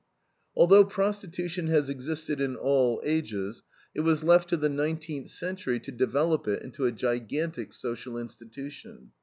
[0.55, 3.61] "Although prostitution has existed in all ages,
[3.93, 9.11] it was left to the nineteenth century to develop it into a gigantic social institution.